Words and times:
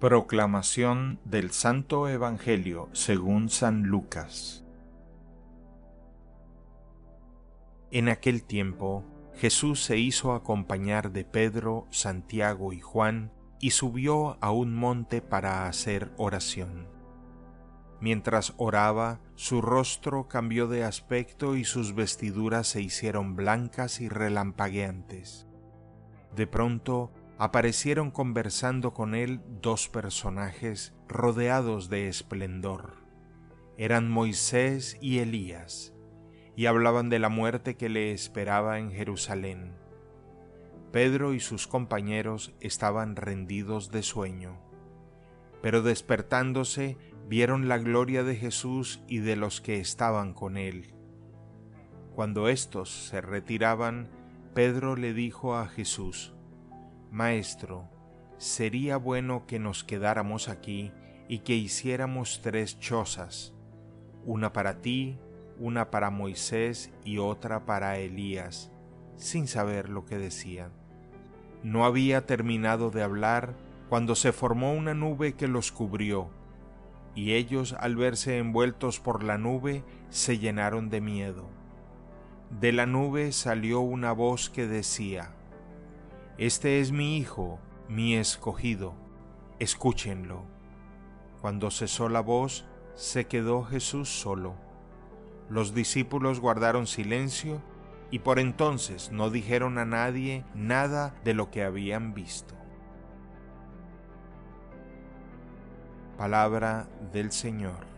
Proclamación 0.00 1.18
del 1.24 1.50
Santo 1.50 2.08
Evangelio 2.08 2.88
según 2.92 3.48
San 3.48 3.82
Lucas 3.82 4.64
En 7.90 8.08
aquel 8.08 8.44
tiempo 8.44 9.02
Jesús 9.34 9.82
se 9.82 9.98
hizo 9.98 10.34
acompañar 10.34 11.10
de 11.10 11.24
Pedro, 11.24 11.88
Santiago 11.90 12.72
y 12.72 12.78
Juan 12.78 13.32
y 13.58 13.72
subió 13.72 14.38
a 14.40 14.52
un 14.52 14.72
monte 14.72 15.20
para 15.20 15.66
hacer 15.66 16.12
oración. 16.16 16.86
Mientras 18.00 18.54
oraba, 18.56 19.18
su 19.34 19.60
rostro 19.60 20.28
cambió 20.28 20.68
de 20.68 20.84
aspecto 20.84 21.56
y 21.56 21.64
sus 21.64 21.96
vestiduras 21.96 22.68
se 22.68 22.82
hicieron 22.82 23.34
blancas 23.34 24.00
y 24.00 24.08
relampagueantes. 24.08 25.48
De 26.36 26.46
pronto 26.46 27.10
aparecieron 27.38 28.10
conversando 28.10 28.92
con 28.92 29.14
él 29.14 29.40
dos 29.62 29.88
personajes 29.88 30.92
rodeados 31.06 31.88
de 31.88 32.08
esplendor. 32.08 32.96
Eran 33.76 34.10
Moisés 34.10 34.98
y 35.00 35.20
Elías, 35.20 35.94
y 36.56 36.66
hablaban 36.66 37.10
de 37.10 37.20
la 37.20 37.28
muerte 37.28 37.76
que 37.76 37.88
le 37.88 38.10
esperaba 38.10 38.80
en 38.80 38.90
Jerusalén. 38.90 39.76
Pedro 40.90 41.32
y 41.32 41.38
sus 41.38 41.68
compañeros 41.68 42.54
estaban 42.58 43.14
rendidos 43.14 43.92
de 43.92 44.02
sueño, 44.02 44.58
pero 45.62 45.82
despertándose 45.82 46.96
vieron 47.28 47.68
la 47.68 47.78
gloria 47.78 48.24
de 48.24 48.34
Jesús 48.34 49.00
y 49.06 49.18
de 49.18 49.36
los 49.36 49.60
que 49.60 49.78
estaban 49.78 50.34
con 50.34 50.56
él. 50.56 50.92
Cuando 52.16 52.48
éstos 52.48 53.08
se 53.10 53.20
retiraban, 53.20 54.10
Pedro 54.54 54.96
le 54.96 55.12
dijo 55.12 55.54
a 55.54 55.68
Jesús, 55.68 56.34
Maestro, 57.10 57.88
sería 58.36 58.98
bueno 58.98 59.46
que 59.46 59.58
nos 59.58 59.82
quedáramos 59.82 60.48
aquí 60.48 60.92
y 61.26 61.38
que 61.40 61.54
hiciéramos 61.54 62.40
tres 62.42 62.78
chozas, 62.78 63.54
una 64.24 64.52
para 64.52 64.82
ti, 64.82 65.18
una 65.58 65.90
para 65.90 66.10
Moisés 66.10 66.92
y 67.04 67.18
otra 67.18 67.64
para 67.64 67.98
Elías, 67.98 68.70
sin 69.16 69.48
saber 69.48 69.88
lo 69.88 70.04
que 70.04 70.18
decían. 70.18 70.70
No 71.62 71.86
había 71.86 72.26
terminado 72.26 72.90
de 72.90 73.02
hablar 73.02 73.54
cuando 73.88 74.14
se 74.14 74.32
formó 74.32 74.74
una 74.74 74.92
nube 74.92 75.32
que 75.32 75.48
los 75.48 75.72
cubrió, 75.72 76.30
y 77.14 77.32
ellos 77.32 77.74
al 77.80 77.96
verse 77.96 78.38
envueltos 78.38 79.00
por 79.00 79.24
la 79.24 79.38
nube 79.38 79.82
se 80.10 80.38
llenaron 80.38 80.90
de 80.90 81.00
miedo. 81.00 81.48
De 82.60 82.70
la 82.72 82.86
nube 82.86 83.32
salió 83.32 83.80
una 83.80 84.12
voz 84.12 84.50
que 84.50 84.66
decía, 84.66 85.34
Este 86.38 86.78
es 86.78 86.92
mi 86.92 87.16
Hijo, 87.16 87.58
mi 87.88 88.14
escogido, 88.14 88.94
escúchenlo. 89.58 90.44
Cuando 91.40 91.72
cesó 91.72 92.08
la 92.08 92.20
voz, 92.20 92.64
se 92.94 93.26
quedó 93.26 93.64
Jesús 93.64 94.08
solo. 94.08 94.54
Los 95.50 95.74
discípulos 95.74 96.38
guardaron 96.38 96.86
silencio 96.86 97.60
y 98.12 98.20
por 98.20 98.38
entonces 98.38 99.10
no 99.10 99.30
dijeron 99.30 99.78
a 99.78 99.84
nadie 99.84 100.44
nada 100.54 101.12
de 101.24 101.34
lo 101.34 101.50
que 101.50 101.64
habían 101.64 102.14
visto. 102.14 102.54
Palabra 106.16 106.88
del 107.12 107.32
Señor. 107.32 107.97